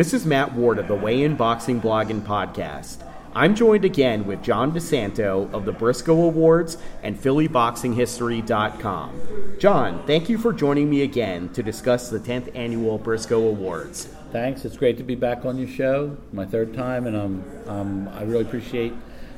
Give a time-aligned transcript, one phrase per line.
[0.00, 3.06] This is Matt Ward of the Weigh In Boxing Blog and Podcast.
[3.34, 9.56] I'm joined again with John DiSanto of the Briscoe Awards and PhillyBoxingHistory.com.
[9.58, 14.06] John, thank you for joining me again to discuss the 10th Annual Briscoe Awards.
[14.32, 14.64] Thanks.
[14.64, 18.22] It's great to be back on your show, my third time, and um, um, I
[18.22, 18.94] really appreciate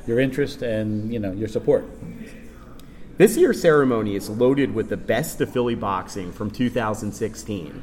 [0.06, 1.84] your interest and you know your support.
[3.16, 7.82] This year's ceremony is loaded with the best of Philly boxing from 2016.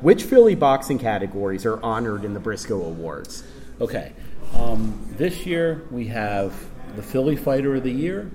[0.00, 3.44] Which Philly boxing categories are honored in the Briscoe Awards?
[3.82, 4.14] Okay.
[4.54, 6.54] Um, this year we have
[6.96, 8.30] the Philly Fighter of the Year,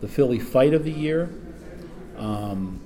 [0.00, 1.28] the Philly Fight of the Year,
[2.16, 2.80] um,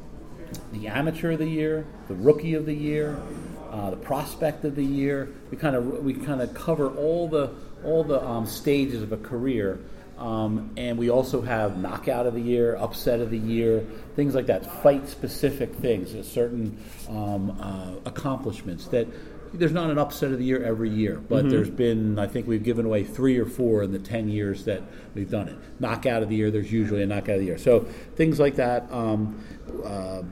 [0.72, 3.22] the Amateur of the Year, the Rookie of the Year,
[3.70, 5.28] uh, the Prospect of the Year.
[5.52, 7.52] We kind of we kind of cover all the
[7.84, 9.78] all the um, stages of a career.
[10.22, 14.46] Um, and we also have knockout of the year, upset of the year, things like
[14.46, 19.08] that, fight specific things, certain um, uh, accomplishments that
[19.52, 21.50] there's not an upset of the year every year, but mm-hmm.
[21.50, 24.82] there's been, I think we've given away three or four in the 10 years that
[25.14, 25.58] we've done it.
[25.80, 27.58] Knockout of the year, there's usually a knockout of the year.
[27.58, 27.80] So
[28.14, 28.90] things like that.
[28.92, 29.44] Um,
[29.84, 30.22] uh,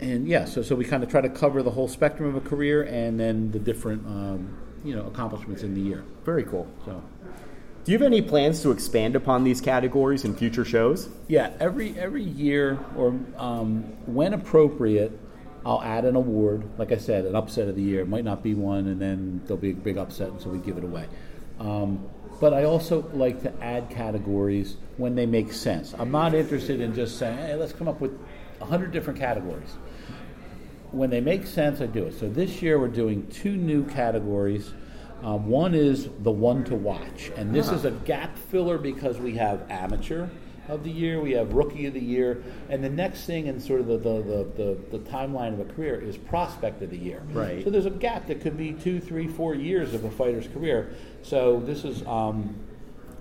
[0.00, 2.48] and yeah, so, so we kind of try to cover the whole spectrum of a
[2.48, 6.02] career and then the different um, you know accomplishments in the year.
[6.24, 6.66] Very cool.
[6.86, 7.02] So.
[7.84, 11.10] Do you have any plans to expand upon these categories in future shows?
[11.28, 15.12] Yeah, every every year or um, when appropriate,
[15.66, 16.64] I'll add an award.
[16.78, 19.42] Like I said, an upset of the year it might not be one, and then
[19.44, 21.06] there'll be a big upset, and so we give it away.
[21.60, 22.08] Um,
[22.40, 25.94] but I also like to add categories when they make sense.
[25.98, 28.18] I'm not interested in just saying, "Hey, let's come up with
[28.62, 29.76] hundred different categories."
[30.90, 32.18] When they make sense, I do it.
[32.18, 34.72] So this year we're doing two new categories
[35.24, 37.76] um, one is the one to watch, and this uh-huh.
[37.76, 40.28] is a gap filler because we have amateur
[40.68, 43.80] of the year, we have rookie of the year, and the next thing in sort
[43.80, 44.44] of the, the, the,
[44.90, 47.22] the, the timeline of a career is prospect of the year.
[47.32, 47.64] Right.
[47.64, 50.94] So there's a gap that could be two, three, four years of a fighter's career.
[51.22, 52.56] So this is um,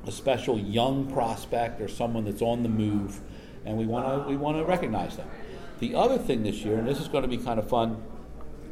[0.05, 3.21] a special young prospect or someone that's on the move,
[3.65, 5.29] and we want to we want to recognize them.
[5.79, 8.01] The other thing this year, and this is going to be kind of fun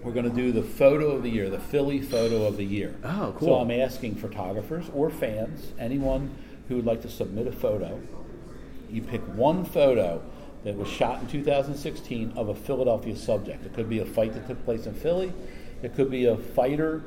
[0.03, 2.95] we're going to do the photo of the year, the Philly photo of the year.
[3.03, 3.47] Oh, cool.
[3.47, 6.33] So I'm asking photographers or fans, anyone
[6.67, 8.01] who would like to submit a photo.
[8.89, 10.21] You pick one photo
[10.63, 13.65] that was shot in 2016 of a Philadelphia subject.
[13.65, 15.33] It could be a fight that took place in Philly.
[15.81, 17.03] It could be a fighter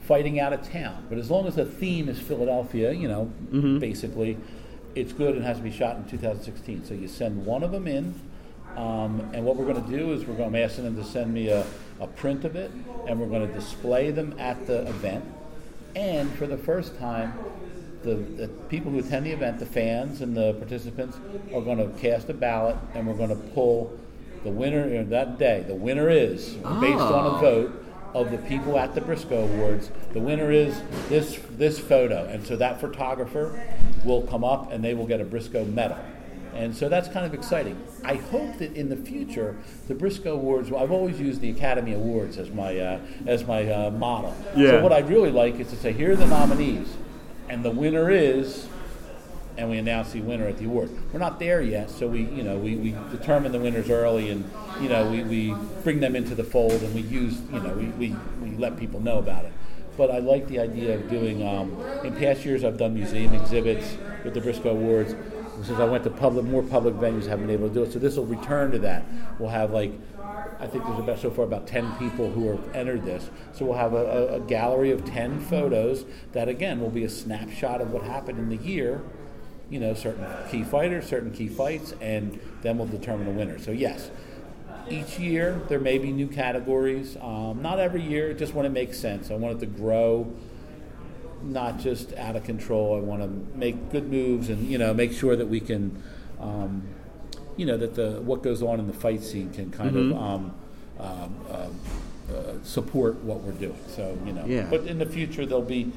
[0.00, 1.06] fighting out of town.
[1.08, 3.78] But as long as the theme is Philadelphia, you know, mm-hmm.
[3.78, 4.38] basically,
[4.94, 6.84] it's good and has to be shot in 2016.
[6.84, 8.14] So you send one of them in,
[8.76, 11.32] um, and what we're going to do is we're going to ask them to send
[11.32, 11.64] me a
[12.00, 12.70] a print of it,
[13.06, 15.24] and we're going to display them at the event.
[15.94, 17.34] And for the first time,
[18.02, 21.18] the, the, people who attend the event, the fans and the participants,
[21.54, 23.98] are going to cast a ballot, and we're going to pull
[24.44, 25.64] the winner that day.
[25.66, 26.80] The winner is oh.
[26.80, 27.40] based on a ah.
[27.40, 27.84] vote
[28.14, 29.90] of the people at the Briscoe Awards.
[30.12, 33.62] The winner is this this photo, and so that photographer
[34.04, 35.98] will come up and they will get a Briscoe medal.
[36.54, 37.80] And so that's kind of exciting.
[38.04, 39.56] I hope that in the future,
[39.88, 40.70] the Briscoe Awards.
[40.70, 44.34] Well, I've always used the Academy Awards as my uh, as my uh, model.
[44.56, 44.70] Yeah.
[44.70, 46.88] So what I'd really like is to say, here are the nominees,
[47.48, 48.66] and the winner is,
[49.56, 50.90] and we announce the winner at the award.
[51.12, 54.50] We're not there yet, so we you know we, we determine the winners early, and
[54.80, 57.86] you know we, we bring them into the fold, and we use you know we,
[57.86, 59.52] we, we let people know about it
[59.96, 61.46] but I like the idea of doing.
[61.46, 65.14] Um, in past years, I've done museum exhibits with the Briscoe Awards
[65.64, 67.92] since I went to public, more public venues, haven't been able to do it.
[67.92, 69.04] So this will return to that.
[69.38, 69.92] We'll have like,
[70.58, 73.30] I think there's about so far about 10 people who have entered this.
[73.52, 77.80] So we'll have a, a gallery of 10 photos that again will be a snapshot
[77.80, 79.02] of what happened in the year.
[79.70, 83.58] You know, certain key fighters, certain key fights, and then we'll determine a winner.
[83.58, 84.10] So yes,
[84.88, 87.16] each year there may be new categories.
[87.20, 89.30] Um, not every year, just when it makes sense.
[89.30, 90.32] I want it to grow
[91.42, 92.96] not just out of control.
[92.96, 96.02] I want to make good moves and you know make sure that we can,
[96.40, 96.82] um,
[97.56, 100.12] you know, that the what goes on in the fight scene can kind mm-hmm.
[100.12, 100.54] of um,
[100.98, 103.78] um, uh, uh, support what we're doing.
[103.88, 104.66] So you know, yeah.
[104.70, 105.92] but in the future there'll be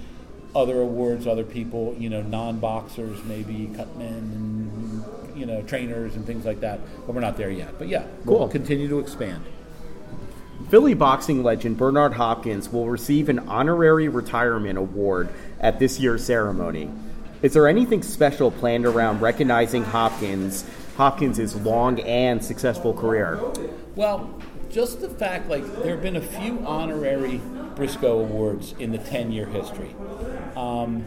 [0.56, 5.04] other awards, other people, you know, non-boxers, maybe cutmen and
[5.36, 6.80] you know trainers and things like that.
[7.06, 7.78] But we're not there yet.
[7.78, 8.40] But yeah, cool.
[8.40, 9.44] We'll continue to expand.
[10.70, 15.30] Philly boxing legend Bernard Hopkins will receive an honorary retirement award
[15.60, 16.90] at this year's ceremony.
[17.42, 20.66] Is there anything special planned around recognizing Hopkins
[20.96, 23.40] Hopkins's long and successful career?
[23.96, 24.40] Well,
[24.70, 27.42] just the fact like there have been a few honorary
[27.76, 29.96] Briscoe awards in the 10-year history.
[30.56, 31.04] Um,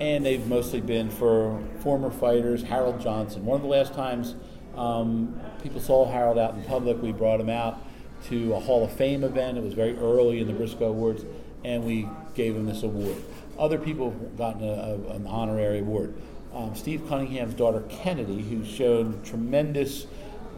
[0.00, 2.62] and they've mostly been for former fighters.
[2.62, 3.44] Harold Johnson.
[3.44, 4.34] One of the last times
[4.76, 7.78] um, people saw Harold out in public, we brought him out
[8.28, 9.58] to a Hall of Fame event.
[9.58, 11.24] It was very early in the Briscoe Awards,
[11.64, 13.16] and we gave him this award.
[13.58, 16.14] Other people have gotten a, a, an honorary award.
[16.54, 20.06] Um, Steve Cunningham's daughter Kennedy, who showed tremendous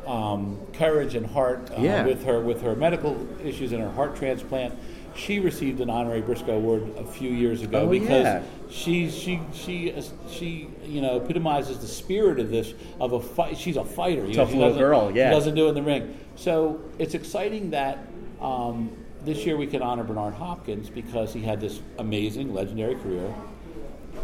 [0.06, 2.04] um, courage and heart uh, Yeah.
[2.04, 4.74] with her with her medical issues and her heart transplant.
[5.16, 8.42] She received an honorary Briscoe Award a few years ago Oh, because yeah.
[8.68, 9.94] she she she
[10.28, 13.56] she you know epitomizes the spirit of this of a fight.
[13.56, 14.26] She's a fighter.
[14.26, 15.30] You Tough know, little doesn't- girl, yeah.
[15.30, 16.18] She doesn't do it in the ring.
[16.36, 17.98] So it's exciting that
[18.40, 18.90] um,
[19.24, 23.32] this year we can honor Bernard Hopkins because he had this amazing, legendary career.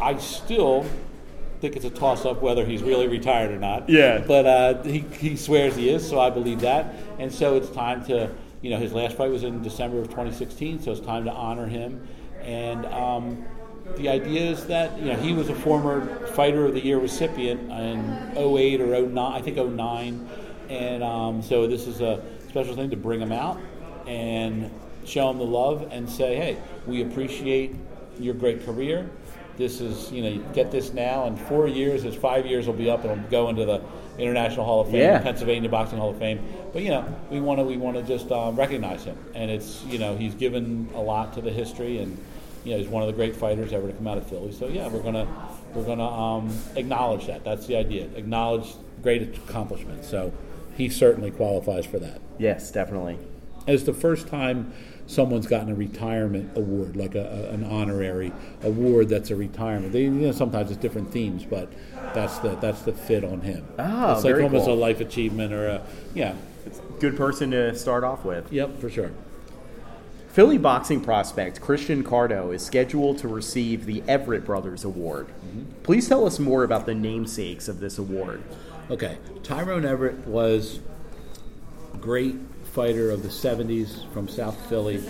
[0.01, 0.85] I still
[1.61, 3.87] think it's a toss up whether he's really retired or not.
[3.87, 4.23] Yeah.
[4.27, 6.95] But uh, he, he swears he is, so I believe that.
[7.19, 8.29] And so it's time to,
[8.61, 11.67] you know, his last fight was in December of 2016, so it's time to honor
[11.67, 12.07] him.
[12.41, 13.45] And um,
[13.97, 17.71] the idea is that, you know, he was a former Fighter of the Year recipient
[17.71, 20.29] in 08 or 09, I think 09.
[20.69, 23.59] And um, so this is a special thing to bring him out
[24.07, 24.69] and
[25.05, 27.75] show him the love and say, hey, we appreciate
[28.19, 29.09] your great career.
[29.57, 31.25] This is, you know, get this now.
[31.25, 33.81] In four years, it's five years, will be up and it'll go into the
[34.17, 35.19] International Hall of Fame, Yeah.
[35.19, 36.39] Pennsylvania Boxing Hall of Fame.
[36.73, 39.83] But you know, we want to we want to just uh, recognize him, and it's
[39.85, 42.17] you know he's given a lot to the history, and
[42.63, 44.51] you know he's one of the great fighters ever to come out of Philly.
[44.51, 45.27] So yeah, we're gonna
[45.73, 47.43] we're gonna um, acknowledge that.
[47.43, 48.07] That's the idea.
[48.15, 50.05] Acknowledge great accomplishment.
[50.05, 50.31] So
[50.77, 52.21] he certainly qualifies for that.
[52.37, 53.17] Yes, definitely.
[53.67, 54.73] It's the first time
[55.07, 58.31] someone's gotten a retirement award, like a, a- an honorary
[58.63, 59.91] award that's a retirement.
[59.93, 61.71] They, you know, sometimes it's different themes, but
[62.13, 63.65] that's the that's the fit on him.
[63.79, 64.73] Ah, it's like very almost cool.
[64.73, 65.81] a life achievement or a
[66.13, 66.35] yeah.
[66.99, 68.53] Good person to start off with.
[68.53, 69.11] Yep, for sure.
[70.29, 75.27] Philly boxing prospect Christian Carto is scheduled to receive the Everett Brothers Award.
[75.83, 78.41] Please tell us more about the namesakes of this award.
[78.91, 80.79] Okay, Tyrone Everett was
[81.99, 82.35] great
[82.73, 85.01] fighter of the 70s from South Philly.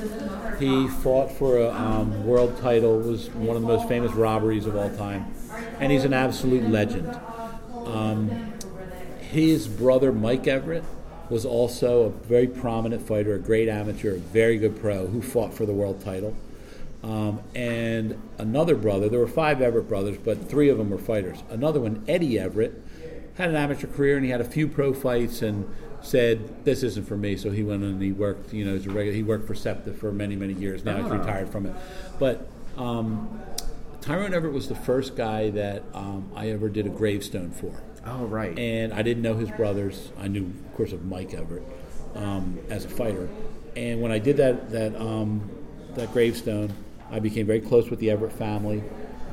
[0.60, 4.76] He fought for a um, world title, was one of the most famous robberies of
[4.76, 5.32] all time,
[5.80, 7.20] and he's an absolute legend.
[7.86, 8.54] Um,
[9.20, 10.84] his brother Mike Everett
[11.30, 15.54] was also a very prominent fighter, a great amateur, a very good pro who fought
[15.54, 16.36] for the world title.
[17.04, 21.44] Um, and another brother, there were five Everett brothers, but three of them were fighters.
[21.50, 22.82] Another one, Eddie Everett,
[23.36, 25.68] had an amateur career and he had a few pro fights and
[26.02, 28.54] said, "This isn't for me." So he went and he worked.
[28.54, 30.84] You know, as a regular, he worked for SEPTA for many, many years.
[30.86, 31.18] Now he's Ah.
[31.18, 31.74] retired from it.
[32.20, 33.40] But um,
[34.02, 37.72] Tyrone Everett was the first guy that um, I ever did a gravestone for
[38.06, 38.58] Oh, right.
[38.58, 40.10] and I didn't know his brothers.
[40.20, 41.64] I knew, of course, of Mike Everett
[42.16, 43.30] um, as a fighter.
[43.76, 45.50] And when I did that that um,
[45.96, 46.72] that gravestone,
[47.12, 48.84] I became very close with the Everett family.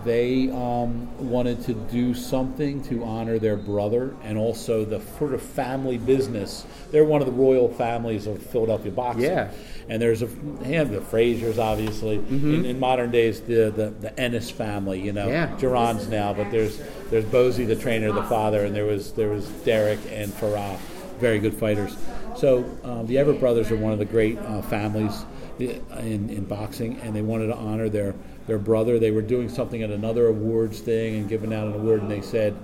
[0.04, 5.42] They um, wanted to do something to honor their brother and also the sort of
[5.42, 6.64] family business.
[6.90, 9.24] They're one of the royal families of Philadelphia boxing.
[9.24, 9.50] Yeah.
[9.88, 10.26] And there's a
[10.64, 12.16] have the Fraziers, obviously.
[12.16, 15.56] In, in modern days, the, the the Ennis family, you know, Yeah.
[15.58, 16.78] Duran's now, but there's
[17.10, 20.76] there's Bozy, the trainer, the father, and there was there was Derek and Farah,
[21.18, 21.96] very good fighters.
[22.36, 25.24] So um, the Everett brothers are one of the great uh, families
[25.58, 28.14] in, in boxing, and they wanted to honor their
[28.48, 28.98] their brother.
[28.98, 32.22] They were doing something at another awards thing and giving out an award, and they
[32.22, 32.56] said,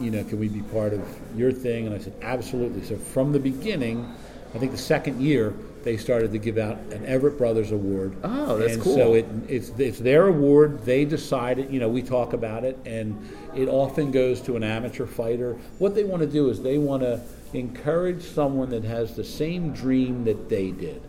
[0.00, 1.06] you know, can we be part of
[1.36, 1.86] your thing?
[1.86, 2.84] And I said, absolutely.
[2.84, 4.12] So from the beginning,
[4.54, 5.54] I think the second year,
[5.84, 8.16] they started to give out an Everett Brothers Award.
[8.24, 8.76] Oh, that's cool.
[8.76, 8.96] and cool.
[8.96, 10.84] So it, it's it's their award.
[10.84, 11.70] They decide it.
[11.70, 13.16] You know, we talk about it, and
[13.54, 15.56] it often goes to an amateur fighter.
[15.78, 17.20] What they want to do is they want to
[17.52, 21.00] encourage someone that has the same dream that they did,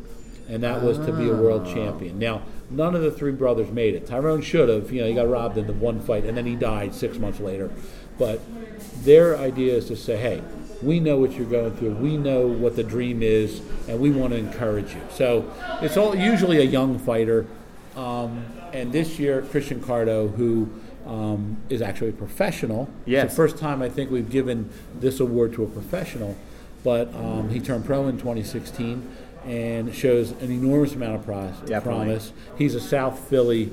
[0.49, 2.17] and that was to be a world champion.
[2.17, 4.07] Now, none of the three brothers made it.
[4.07, 4.91] Tyrone should have.
[4.91, 7.39] You know, he got robbed in the one fight, and then he died six months
[7.39, 7.71] later.
[8.17, 8.41] But
[9.03, 10.43] their idea is to say, hey,
[10.81, 11.95] we know what you're going through.
[11.95, 15.01] We know what the dream is, and we want to encourage you.
[15.11, 15.51] So
[15.81, 17.45] it's all usually a young fighter.
[17.95, 20.69] Um, and this year, Christian Carto, who
[21.05, 22.89] um, is actually a professional.
[23.05, 23.25] Yes.
[23.25, 26.35] It's the first time I think we've given this award to a professional.
[26.83, 29.09] But um, he turned pro in 2016
[29.45, 31.81] and shows an enormous amount of Definitely.
[31.81, 32.33] promise.
[32.57, 33.71] He's a South Philly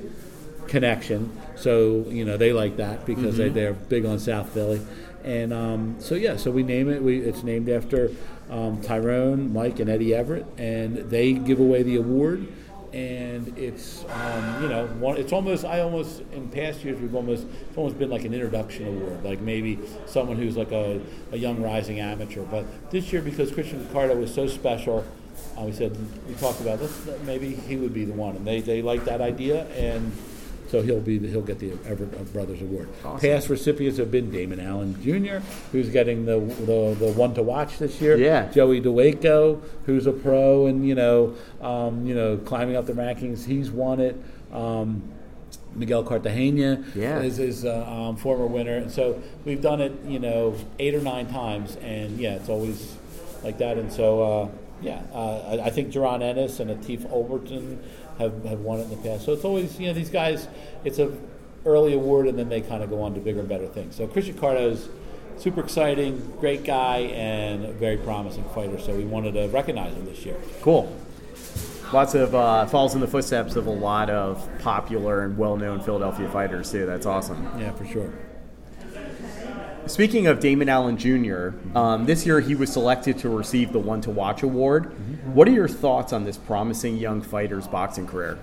[0.69, 4.81] connection, so you know they like that because they, they're big on South Philly.
[5.25, 7.03] And um, so yeah, so we name it.
[7.03, 8.11] We it's named after
[8.49, 12.47] um, Tyrone, Mike, and Eddie Everett, and they give away the award.
[12.93, 17.45] And it's um, you know one, it's almost I almost in past years we've almost
[17.69, 21.01] it's almost been like an introduction award, like maybe someone who's like a,
[21.33, 22.43] a young rising amateur.
[22.45, 25.05] But this year because Christian Ricardo was so special,
[25.59, 25.97] uh, we said
[26.29, 26.93] we talked about this
[27.25, 30.13] maybe he would be the one, and they they like that idea and
[30.69, 32.89] So he'll be the, he'll get the Everett Brothers Award.
[33.05, 33.21] Awesome.
[33.21, 35.39] Past recipients have been Damon Allen Jr.,
[35.71, 38.17] who's getting the, the the one to watch this year.
[38.17, 38.51] Yeah.
[38.51, 43.47] Joey Dawejko, who's a pro and you know um, you know climbing up the rankings,
[43.47, 44.17] he's won it.
[44.53, 45.03] Um,
[45.77, 47.21] Miguel Cartagena Yeah.
[47.21, 51.01] is is a um, former winner, and so we've done it you know eight or
[51.01, 52.97] nine times, and yeah, it's always
[53.45, 53.79] like that.
[53.79, 54.49] And so uh,
[54.81, 57.79] yeah, uh, I, I think Jaron Ennis and Atif Oberlton
[58.19, 59.25] have, have won it in the past.
[59.25, 60.49] So it's always you know these guys.
[60.85, 61.13] It's a
[61.65, 63.97] early award, and then they kind of go on to bigger and better things.
[63.97, 64.89] So Christian Carto's
[65.37, 68.79] super exciting, great guy, and a very promising fighter.
[68.79, 70.37] So we wanted to recognize him this year.
[70.63, 70.95] Cool.
[71.93, 76.29] Lots of uh, falls in the footsteps of a lot of popular and well-known Philadelphia
[76.31, 76.85] fighters too.
[76.85, 77.49] That's awesome.
[77.59, 78.13] Yeah, for sure.
[79.87, 84.01] Speaking of Damon Allen Jr., um, this year he was selected to receive the One
[84.01, 84.87] to Watch award.
[85.33, 88.39] What are your thoughts on this promising young fighter's boxing career?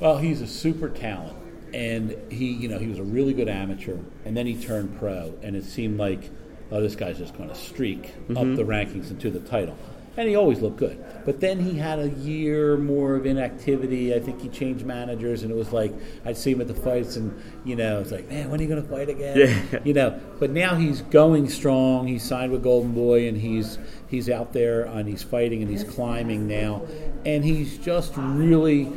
[0.00, 1.36] Well, he's a super talent,
[1.72, 5.32] and he, you know, he was a really good amateur, and then he turned pro,
[5.42, 6.30] and it seemed like,
[6.70, 9.76] oh, this guy's just going to streak up the rankings and to the title,
[10.16, 11.02] and he always looked good.
[11.24, 14.14] But then he had a year more of inactivity.
[14.14, 15.92] I think he changed managers, and it was like
[16.24, 18.68] I'd see him at the fights, and you know, it's like, man, when are you
[18.68, 19.38] going to fight again?
[19.38, 19.78] Yeah.
[19.92, 22.06] You know, but now he's going strong.
[22.06, 23.78] He's signed with Golden Boy, and he's
[24.08, 26.82] he's out there and he's fighting and he's climbing now,
[27.24, 28.92] and he's just really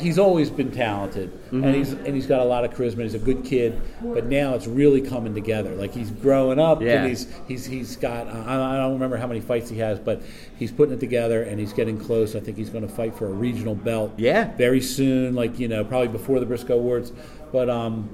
[0.00, 1.64] he's always been talented Mm-hmm.
[1.64, 3.02] and he's and he's got a lot of charisma.
[3.02, 5.74] He's a good kid, but now it's really coming together.
[5.74, 7.00] Like he's growing up Yeah.
[7.02, 10.22] and he's he's he's got I I don't remember how many fights he has, but
[10.56, 12.36] he's putting it together and he's getting close.
[12.36, 14.12] I think he's going to fight for a regional belt.
[14.16, 14.54] Yeah.
[14.56, 15.34] very soon.
[15.34, 17.12] Like you know, probably before the Briscoe Awards,
[17.52, 18.08] but um.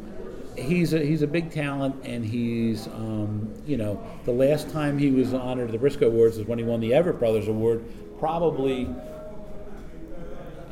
[0.58, 5.10] He's a, he's a big talent, and he's um, you know the last time he
[5.10, 7.84] was honored at the Briscoe Awards is when he won the Everett Brothers Award,
[8.18, 8.88] probably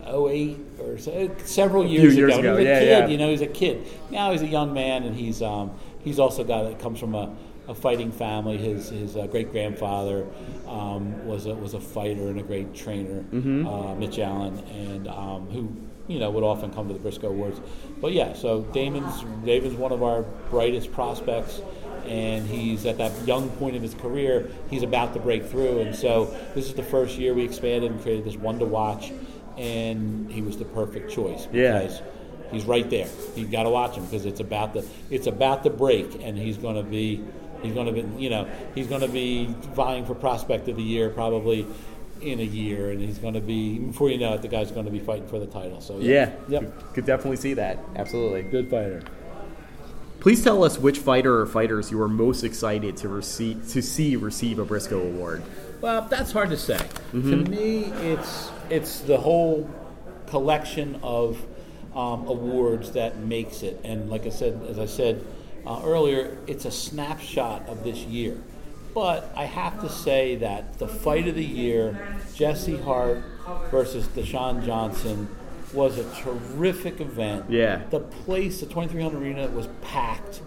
[0.07, 2.41] 08 or so, several years, years ago.
[2.41, 3.07] ago, He was a yeah, kid, yeah.
[3.09, 3.87] you know, he's a kid.
[4.11, 7.35] Now he's a young man, and he's um, he's also got that comes from a,
[7.69, 8.57] a fighting family.
[8.59, 10.27] His his uh, great grandfather
[10.69, 13.67] um, was a, was a fighter and a great trainer, Mm-hmm.
[13.67, 15.75] uh, Mitch Allen, and um, who
[16.07, 17.61] you know would often come to the Briscoe Awards.
[18.01, 21.61] But yeah, so Damon's Damon's one of our brightest prospects.
[22.07, 24.51] And he's at that young point of his career.
[24.69, 28.03] He's about to break through, and so this is the first year we expanded and
[28.03, 29.11] created this one to watch,
[29.59, 31.79] and he was the perfect choice Yeah.
[31.81, 32.03] because
[32.51, 33.09] he's right there.
[33.37, 36.57] You got to watch him because it's about the it's about the break, and he's
[36.57, 37.23] going to be
[37.63, 40.83] he's going to be you know he's going to be vying for prospect of the
[40.83, 41.67] year probably
[42.21, 44.87] in a year, and he's going to be before you know it, the guy's going
[44.87, 45.81] to be fighting for the title.
[45.81, 47.79] So Yeah, yep, could definitely see that.
[47.97, 48.43] Absolutely.
[48.43, 49.03] good fighter.
[50.25, 54.17] Please tell us which fighter or fighters you are most excited to receive to see
[54.17, 55.43] receive a Briscoe Award.
[55.83, 56.81] Well, that's hard to say.
[57.13, 59.69] To me, it's it's the whole
[60.27, 61.45] collection of
[61.95, 63.79] um, awards that makes it.
[63.85, 65.23] And like I said, as I said
[65.67, 68.43] uh, earlier, it's a snapshot of this year.
[68.95, 73.23] But I have to say that the fight of the year, Jesse Hart
[73.71, 75.29] versus Dashon Johnson,
[75.75, 77.51] was a terrific event.
[77.51, 77.83] Yeah.
[77.91, 80.41] The place, the 2300 Arena, was packed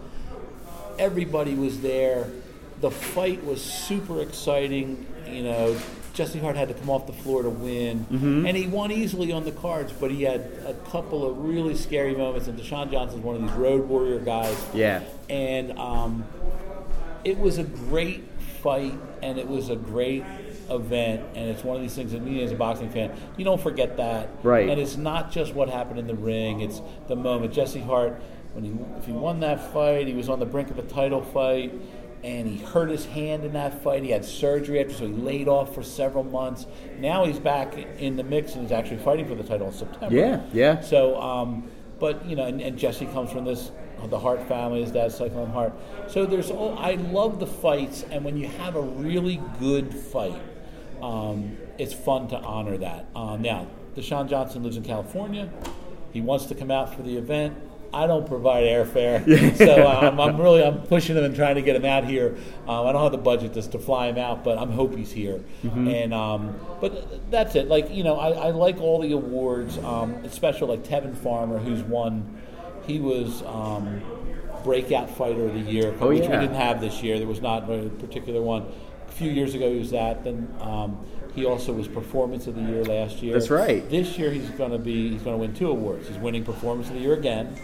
[0.99, 2.27] everybody was there.
[2.81, 5.05] The fight was super exciting.
[5.27, 5.77] You know,
[6.13, 8.05] Jesse Hart had to come off the floor to win,
[8.45, 9.91] and he won easily on the cards.
[9.91, 12.47] But he had a couple of really scary moments.
[12.47, 14.63] And Dashon Johnson's one of these road warrior guys.
[14.73, 15.03] Yeah.
[15.29, 16.25] And um,
[17.23, 18.23] it was a great
[18.61, 20.23] fight, and it was a great
[20.69, 21.25] event.
[21.35, 23.97] And it's one of these things that me as a boxing fan, you don't forget
[23.97, 24.29] that.
[24.43, 24.69] Right.
[24.69, 27.53] And it's not just what happened in the ring; it's the moment.
[27.53, 28.21] Jesse Hart,
[28.53, 31.21] when he if he won that fight, he was on the brink of a title
[31.21, 31.73] fight,
[32.23, 34.03] and he hurt his hand in that fight.
[34.03, 36.65] He had surgery after, so he laid off for several months.
[36.99, 40.15] Now he's back in the mix and he's actually fighting for the title in September.
[40.15, 40.81] Yeah, yeah.
[40.81, 41.69] So, um,
[41.99, 43.71] but you know, and, and Jesse comes from this
[44.05, 44.81] the Hart family.
[44.81, 45.73] His dad's Cyclone Hart.
[46.07, 46.77] So there's all.
[46.77, 50.39] I love the fights, and when you have a really good fight,
[51.01, 53.07] um, it's fun to honor that.
[53.15, 55.49] Um, now, Dashon Johnson lives in California.
[56.13, 57.55] He wants to come out for the event.
[57.93, 61.73] I don't provide airfare, so um, I'm really I'm pushing him and trying to get
[61.75, 62.35] him out here.
[62.67, 65.11] Um, I don't have the budget just to fly him out, but I'm hope he's
[65.11, 65.41] here.
[65.63, 67.69] And um, but that's it.
[67.69, 71.81] Like you know, I, I like all the awards, um, especially like Tevin Farmer, who's
[71.81, 72.41] won.
[72.85, 74.01] He was um,
[74.65, 76.31] breakout fighter of the year, Oh, which yeah.
[76.39, 77.17] we didn't have this year.
[77.19, 78.65] There was not a particular one.
[79.17, 80.23] A few years ago, he was that.
[80.23, 83.33] Then um, he also was performance of the year last year.
[83.33, 83.87] That's right.
[83.89, 86.07] This year, he's going to be he's going to win two awards.
[86.07, 87.55] He's winning performance of the year again,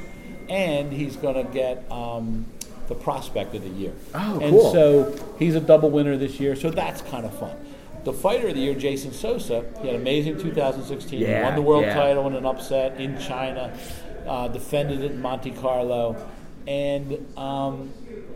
[0.50, 2.48] and he's going to get um,
[2.88, 3.94] the prospect of the year.
[4.16, 4.72] Oh, and cool.
[4.72, 6.56] so he's a double winner this year.
[6.56, 7.56] So that's kind of fun.
[8.04, 11.20] The fighter of the year, Jason Sosa, he had an amazing 2016.
[11.20, 11.94] he Yeah, won the world yeah.
[11.94, 13.72] title in an upset in China.
[14.28, 16.16] uh, defended it in Monte Carlo,
[16.66, 17.92] and um,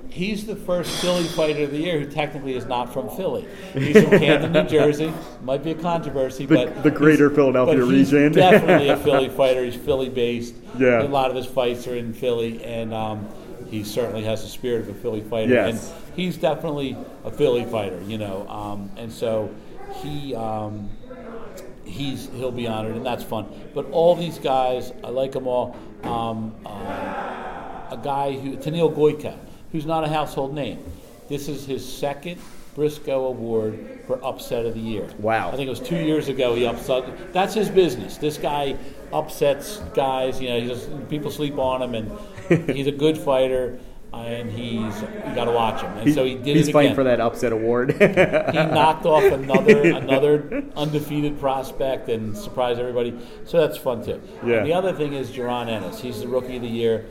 [0.10, 3.48] he's the first Philly fighter of the year who technically is not from Philly.
[3.74, 5.14] He's from Camden, New Jersey.
[5.44, 8.32] Might be a controversy, The- but the greater Philadelphia region.
[8.34, 9.64] definitely a Philly fighter.
[9.64, 10.56] He's Philly based.
[10.78, 11.04] Yeah.
[11.04, 13.28] A lot of his fights are in Philly, and um,
[13.70, 15.54] he certainly has the spirit of a Philly fighter.
[15.54, 15.92] Yes.
[15.94, 18.48] And he's definitely a Philly fighter, you know.
[18.48, 19.54] Um, and so
[20.02, 20.36] he.
[20.36, 20.90] Um,
[21.88, 23.48] he's he'll be honored, and that's fun.
[23.74, 25.76] But all these guys, I like them all.
[26.04, 26.70] Um, uh,
[27.90, 29.38] a guy who Tennille Goyka,
[29.72, 30.84] who's not a household name.
[31.28, 32.40] This is his second
[32.76, 35.10] Briscoe Award for Upset of the Year.
[35.18, 35.50] Wow.
[35.50, 37.34] I think it was two years ago he upset.
[37.34, 38.18] That's his business.
[38.18, 38.78] This guy
[39.12, 40.40] upsets guys.
[40.40, 43.80] You know, he just, people sleep on him, and he's a good fighter.
[44.14, 45.96] And he's you got to watch him.
[45.98, 47.92] And so he did He's fighting for that upset award.
[47.92, 53.14] he knocked off another another undefeated prospect and surprised everybody.
[53.46, 54.20] So that's fun too.
[54.44, 54.56] Yeah.
[54.56, 56.00] And the other thing is Jaron Ennis.
[56.02, 57.06] He's the rookie of the year.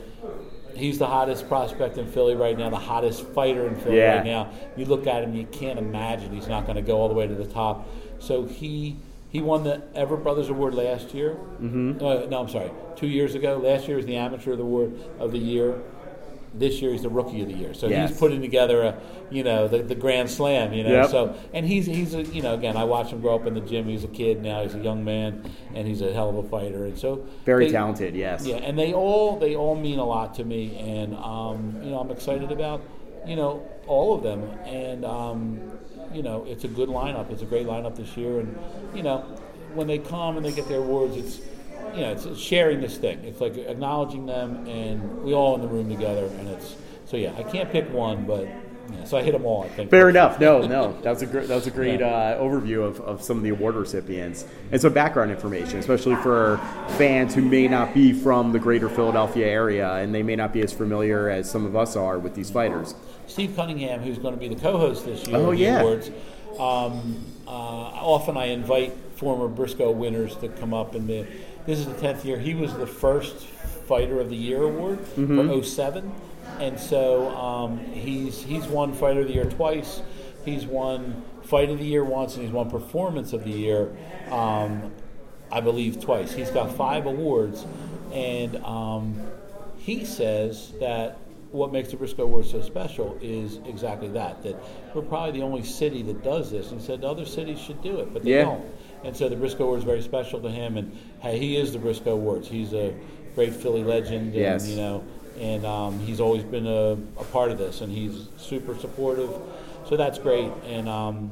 [0.77, 4.17] He's the hottest prospect in Philly right now, the hottest fighter in Philly Yeah.
[4.17, 4.49] right now.
[4.75, 7.27] You look at him, you can't imagine he's not going to go all the way
[7.27, 7.87] to the top.
[8.19, 8.97] So he
[9.29, 11.31] he won the Ever Brothers Award last year.
[11.61, 11.97] Mm-hmm.
[12.03, 13.57] Uh, no, I'm sorry, two years ago.
[13.57, 15.81] Last year was the Amateur Award of the year.
[16.53, 17.73] This year he's the Rookie of the Year.
[17.73, 18.09] So Yes.
[18.09, 18.95] he's putting together a,
[19.29, 20.73] you know, the, the Grand Slam.
[20.73, 21.09] You know, Yep.
[21.09, 23.61] so and he's he's a you know again I watched him grow up in the
[23.61, 23.85] gym.
[23.85, 24.63] He's a kid now.
[24.63, 25.43] He's a young man,
[25.75, 26.85] and he's a hell of a fighter.
[26.85, 28.45] And so Very they- talented, yes.
[28.45, 31.99] Yeah, and they all they all mean a lot to me, and um, you know
[31.99, 32.81] I'm excited about
[33.25, 35.59] you know all of them, and um,
[36.13, 37.29] you know it's a good lineup.
[37.31, 38.57] It's a great lineup this year, and
[38.95, 39.19] you know
[39.73, 41.39] when they come and they get their awards, it's
[41.95, 43.19] you know it's sharing this thing.
[43.23, 46.75] It's like acknowledging them, and we all in the room together, and it's
[47.05, 47.33] so yeah.
[47.37, 48.47] I can't pick one, but
[48.91, 49.63] yeah, so I hit them all.
[49.63, 49.89] I think.
[49.91, 50.39] Fair enough.
[50.39, 52.07] No, no, that was a great, that was a great Yeah.
[52.07, 56.57] uh, overview of, of some of the award recipients and some background information, especially for
[56.97, 60.61] fans who may not be from the greater Philadelphia area and they may not be
[60.61, 62.95] as familiar as some of us are with these fighters.
[63.27, 65.81] Steve Cunningham, who's going to be the co-host this year Oh, of the yeah.
[65.81, 66.09] awards.
[66.57, 71.25] Um, uh, often I invite former Briscoe winners to come up, and the,
[71.67, 72.39] this is the tenth year.
[72.39, 73.45] He was the first
[73.87, 76.11] Fighter of the Year award for 07.
[76.59, 80.01] and so um, he's he's won Fighter of the Year twice.
[80.43, 83.95] He's won Fight of the Year once, and he's won Performance of the Year.
[84.31, 84.91] Um,
[85.51, 86.33] I believe twice.
[86.33, 87.65] He's got five awards,
[88.13, 89.21] and um,
[89.77, 91.17] he says that
[91.51, 94.43] what makes the Briscoe Awards so special is exactly that.
[94.43, 94.57] That
[94.93, 96.71] we're probably the only city that does this.
[96.71, 98.43] And he said other cities should do it, but they Yeah.
[98.43, 98.65] don't.
[99.03, 101.79] And so the Briscoe Awards is very special to him, and hey, he is the
[101.79, 102.47] Briscoe Awards.
[102.47, 102.93] He's a
[103.35, 104.67] great Philly legend, and Yes.
[104.67, 105.03] you know,
[105.39, 109.29] and um, he's always been a, a part of this, and he's super supportive.
[109.87, 111.31] So that's great, and um,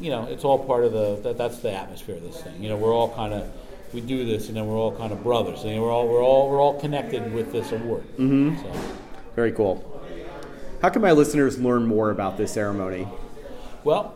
[0.00, 2.62] you know, it's all part of the that, that's the atmosphere of this thing.
[2.62, 3.50] You know, we're all kind of
[3.92, 6.48] we do this, and then we're all kind of brothers, and we're all we're all
[6.48, 8.04] we're all connected with this award.
[8.16, 8.56] Mm-hmm.
[8.62, 8.94] So,
[9.36, 9.88] Very cool.
[10.80, 13.06] How can my listeners learn more about this ceremony?
[13.84, 14.14] well,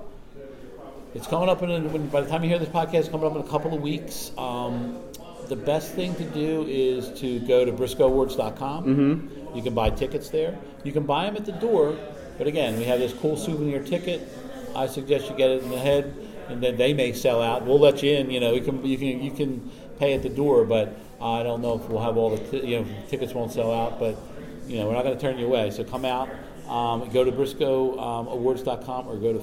[1.17, 3.27] it's coming up in a, when, by the time you hear this podcast, it's coming
[3.27, 4.33] up in a couple of weeks.
[4.37, 5.01] Um,
[5.49, 8.85] the best thing to do is to go to BriscoeAwards.com.
[8.85, 9.57] Mm-hmm.
[9.57, 10.59] You can buy tickets there.
[10.85, 11.97] You can buy them at the door,
[12.37, 14.29] but again, we have this cool souvenir ticket.
[14.75, 16.15] I suggest you get it in the head,
[16.49, 17.65] and then they may sell out.
[17.65, 18.31] We'll let you in.
[18.31, 21.63] You know, you can you can you can pay at the door, but I don't
[21.63, 24.19] know if we'll have all the t- you know tickets won't sell out, but
[24.67, 25.71] you know we're not going to turn you away.
[25.71, 26.29] So come out.
[26.69, 29.39] Um, go to BriscoeAwards.com or go to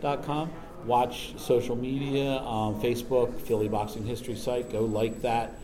[0.00, 0.50] PhillyBoxingHistory.com.
[0.84, 4.70] Watch social media, um, Facebook, Philly Boxing History site.
[4.70, 5.58] Go like that,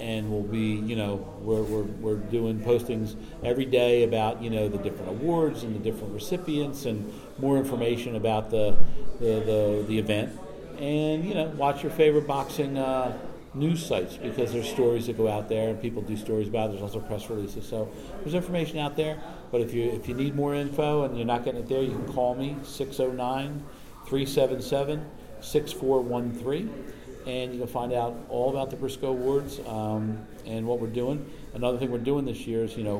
[0.00, 4.68] and we'll be, you know, we're, we're, we're doing postings every day about, you know,
[4.68, 8.76] the different awards and the different recipients and more information about the,
[9.20, 10.38] the, the, the event.
[10.78, 13.16] And, you know, watch your favorite boxing uh,
[13.56, 16.72] news sites because there's stories that go out there and people do stories about it.
[16.72, 17.66] There's also press releases.
[17.66, 17.88] So
[18.20, 19.18] there's information out there.
[19.50, 21.92] But if you if you need more info and you're not getting it there, you
[21.92, 23.62] can call me 609
[24.06, 25.04] 377
[25.40, 26.92] 6413
[27.26, 31.28] and you can find out all about the Briscoe Awards um, and what we're doing.
[31.54, 32.98] Another thing we're doing this year is, you know,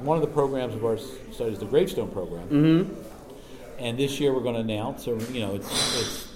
[0.00, 2.48] one of the programs of our study is the Gravestone program.
[2.48, 2.94] Mm-hmm.
[3.78, 6.28] And this year we're going to announce, so, you know, it's, it's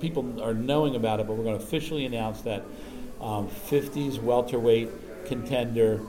[0.00, 2.64] people are knowing about it, but we're going to officially announce that
[3.20, 6.00] um, 50s welterweight contender,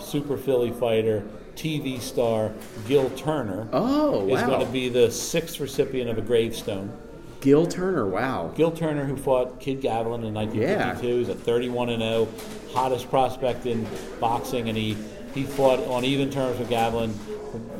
[0.00, 1.24] super Philly fighter,
[1.56, 2.52] TV star
[2.88, 6.92] Gil Turner Oh, is going to be the sixth recipient of a gravestone.
[7.40, 8.52] Gil Turner, wow.
[8.56, 12.28] Gil Turner, who fought Kid Gavilan in 1952, is a 31 and 0,
[12.72, 13.84] hottest prospect in
[14.20, 14.96] boxing, and he
[15.34, 17.12] he fought on even terms with Gavilan,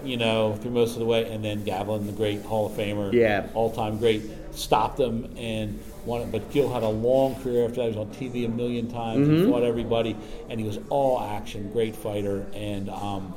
[0.05, 3.13] you know, through most of the way, and then Gavilan, the great Hall of Famer,
[3.13, 3.47] Yeah.
[3.55, 6.33] all time great, stopped him and won it.
[6.33, 7.93] but Gil had a long career after that.
[7.93, 9.29] He was on TV a million times.
[9.29, 10.17] He fought everybody,
[10.49, 12.47] and he was all action, great fighter.
[12.55, 13.33] And um,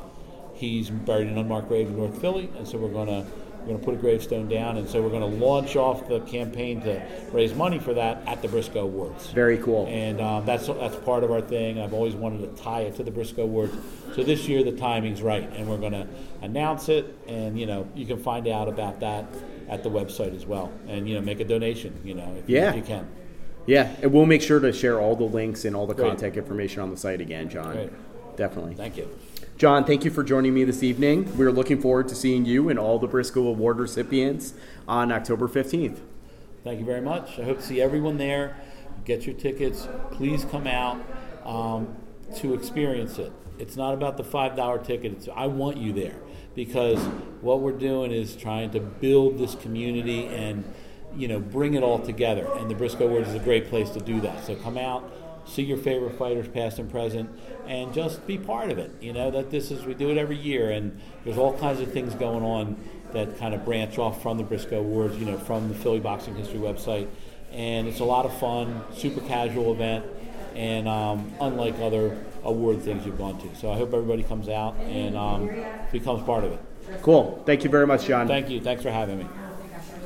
[0.56, 3.26] he's buried in unmarked grave in North Philly, and so we're gonna
[3.62, 7.02] we're gonna put a gravestone down, and so we're gonna launch off the campaign to
[7.32, 9.32] raise money for that at the Briscoe Awards.
[9.32, 9.88] Very cool.
[9.88, 11.80] And um, that's that's part of our thing.
[11.82, 13.76] I've always wanted to tie it to the Briscoe Awards.
[14.16, 16.08] So this year the timing's right, and we're going to
[16.42, 17.18] announce it.
[17.28, 19.26] And you know you can find out about that
[19.68, 22.00] at the website as well, and you know make a donation.
[22.04, 22.70] You know if, Yeah.
[22.70, 23.08] if you can.
[23.68, 26.10] Yeah, and we'll make sure to share all the links and all the Great.
[26.10, 27.74] contact information on the site again, John.
[27.74, 27.90] Great.
[28.36, 28.76] Definitely.
[28.76, 29.10] Thank you.
[29.58, 31.38] John, thank you for joining me this evening.
[31.38, 34.54] We're looking forward to seeing you and all the Briscoe Award recipients
[34.88, 36.00] on October 15th.
[36.64, 37.40] Thank you very much.
[37.40, 38.58] I hope to see everyone there.
[39.06, 39.88] Get your tickets.
[40.12, 40.98] Please come out
[41.46, 41.96] um,
[42.38, 43.32] to experience it.
[43.60, 45.14] It's not about the five dollar ticket.
[45.14, 46.16] It's I want you there
[46.56, 47.00] because
[47.42, 50.64] what we're doing is trying to build this community and
[51.16, 52.50] you know bring it all together.
[52.58, 54.44] And the Briscoe Awards is a great place to do that.
[54.44, 55.10] So come out,
[55.46, 57.30] see your favorite fighters, past and present,
[57.68, 58.92] and just be part of it.
[59.02, 61.92] You know that this is we do it every year, and there's all kinds of
[61.92, 62.78] things going on
[63.14, 65.18] that kind of branch off from the Briscoe Awards.
[65.18, 67.08] You know, from the Philly Boxing History website,
[67.52, 70.06] and it's a lot of fun, super casual event,
[70.56, 73.56] and um, unlike other award things you've gone to.
[73.56, 75.50] So I hope everybody comes out and um,
[75.92, 76.60] becomes part of it.
[77.02, 77.42] Cool.
[77.46, 78.28] Thank you very much, John.
[78.28, 78.62] Thank you.
[78.62, 79.26] Thanks for having me.